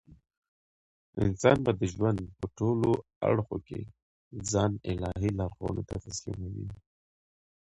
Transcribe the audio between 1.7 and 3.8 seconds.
د ژوند په ټولو اړخو